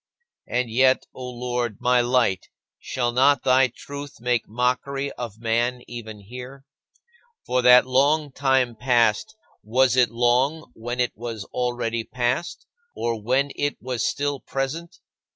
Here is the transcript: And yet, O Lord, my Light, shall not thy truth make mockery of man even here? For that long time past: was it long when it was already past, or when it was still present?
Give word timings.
And 0.47 0.71
yet, 0.71 1.05
O 1.13 1.29
Lord, 1.29 1.77
my 1.79 2.01
Light, 2.01 2.49
shall 2.79 3.11
not 3.11 3.43
thy 3.43 3.67
truth 3.67 4.15
make 4.19 4.47
mockery 4.49 5.11
of 5.11 5.37
man 5.39 5.83
even 5.85 6.21
here? 6.21 6.65
For 7.45 7.61
that 7.61 7.85
long 7.85 8.31
time 8.31 8.75
past: 8.75 9.35
was 9.61 9.95
it 9.95 10.09
long 10.09 10.71
when 10.73 10.99
it 10.99 11.15
was 11.15 11.45
already 11.53 12.03
past, 12.03 12.65
or 12.95 13.21
when 13.21 13.51
it 13.55 13.77
was 13.79 14.01
still 14.03 14.39
present? 14.39 14.97